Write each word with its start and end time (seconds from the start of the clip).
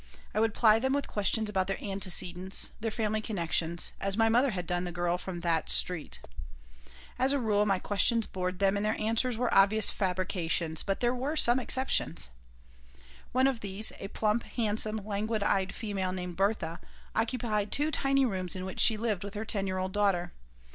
I 0.33 0.39
would 0.39 0.55
ply 0.55 0.79
them 0.79 0.93
with 0.93 1.07
questions 1.07 1.47
about 1.47 1.67
their 1.67 1.77
antecedents, 1.79 2.71
their 2.79 2.89
family 2.89 3.21
connections, 3.21 3.91
as 4.01 4.17
my 4.17 4.29
mother 4.29 4.49
had 4.49 4.65
done 4.65 4.83
the 4.83 4.91
girl 4.91 5.19
from 5.19 5.41
"That" 5.41 5.69
Street 5.69 6.19
As 7.19 7.33
a 7.33 7.37
rule, 7.39 7.67
my 7.67 7.77
questions 7.77 8.25
bored 8.25 8.57
them 8.57 8.75
and 8.75 8.83
their 8.83 8.99
answers 8.99 9.37
were 9.37 9.53
obvious 9.53 9.91
fabrications, 9.91 10.81
but 10.81 11.01
there 11.01 11.13
were 11.13 11.35
some 11.35 11.59
exceptions 11.59 12.31
One 13.31 13.45
of 13.45 13.59
these, 13.59 13.91
a 13.99 14.07
plump, 14.07 14.41
handsome, 14.41 14.99
languid 15.05 15.43
eyed 15.43 15.71
female 15.75 16.11
named 16.13 16.35
Bertha, 16.35 16.79
occupied 17.15 17.71
two 17.71 17.91
tiny 17.91 18.25
rooms 18.25 18.55
in 18.55 18.65
which 18.65 18.79
she 18.79 18.97
lived 18.97 19.23
with 19.23 19.35
her 19.35 19.45
ten 19.45 19.67
year 19.67 19.77
old 19.77 19.91
daughter. 19.91 20.33